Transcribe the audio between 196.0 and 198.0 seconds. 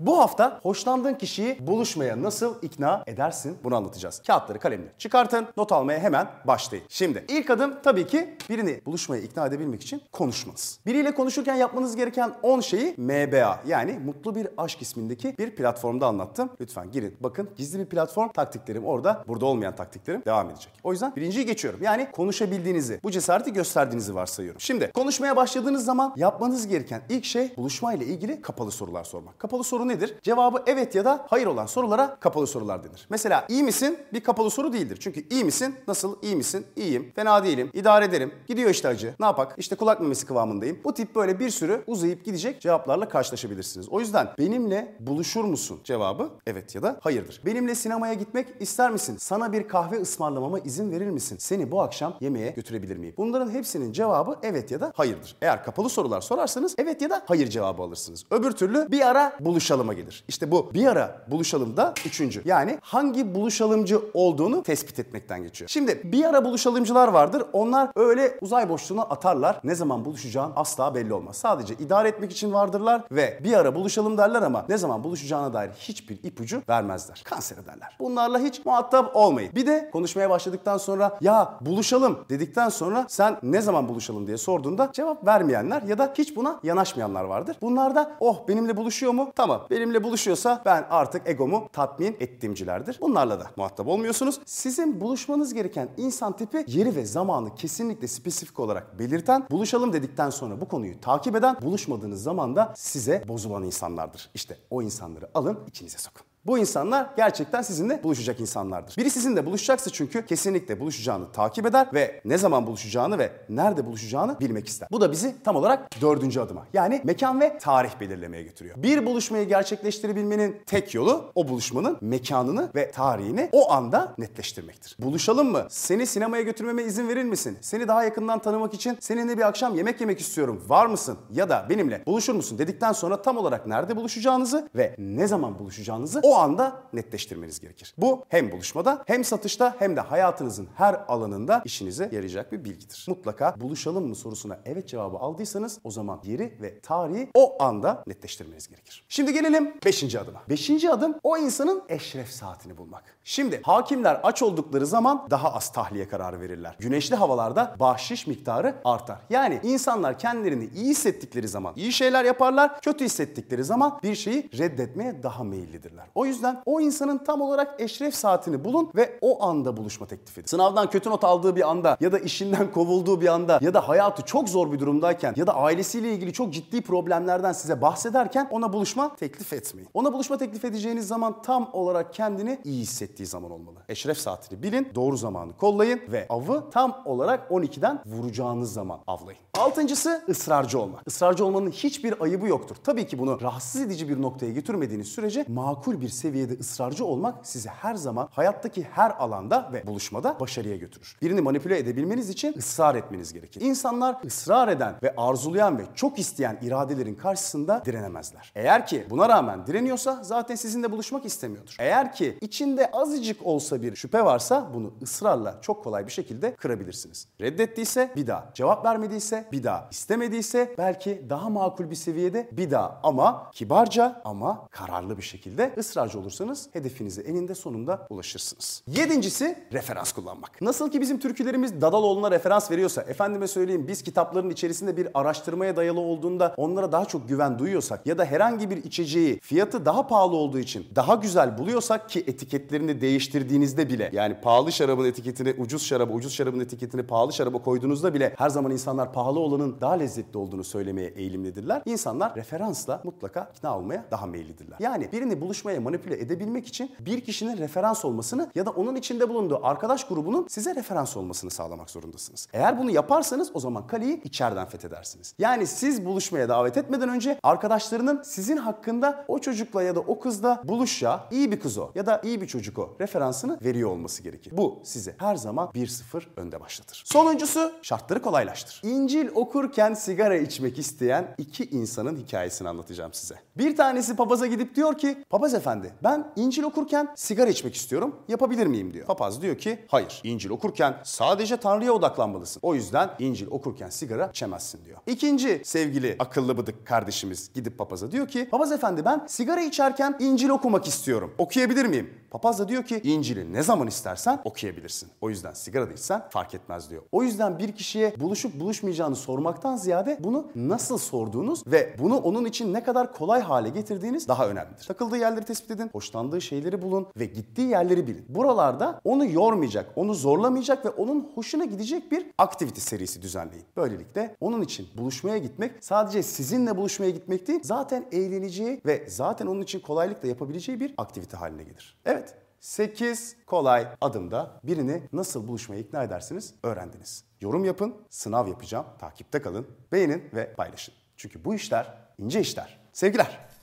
bir seviyede ısrarcı olmak sizi her